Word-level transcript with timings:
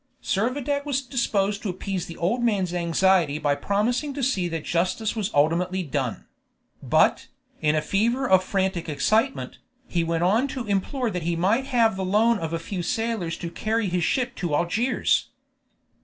Servadac 0.23 0.83
was 0.83 1.03
disposed 1.03 1.61
to 1.61 1.69
appease 1.69 2.07
the 2.07 2.17
old 2.17 2.41
man's 2.43 2.73
anxiety 2.73 3.37
by 3.37 3.53
promising 3.53 4.15
to 4.15 4.23
see 4.23 4.47
that 4.47 4.63
justice 4.65 5.15
was 5.15 5.29
ultimately 5.31 5.83
done; 5.83 6.25
but, 6.81 7.27
in 7.61 7.75
a 7.75 7.83
fever 7.83 8.27
of 8.27 8.43
frantic 8.43 8.89
excitement, 8.89 9.59
he 9.87 10.03
went 10.03 10.23
on 10.23 10.47
to 10.47 10.65
implore 10.65 11.11
that 11.11 11.21
he 11.21 11.35
might 11.35 11.65
have 11.67 11.95
the 11.95 12.03
loan 12.03 12.39
of 12.39 12.51
a 12.51 12.57
few 12.57 12.81
sailors 12.81 13.37
to 13.37 13.51
carry 13.51 13.89
his 13.89 14.03
ship 14.03 14.33
to 14.33 14.55
Algiers. 14.55 15.29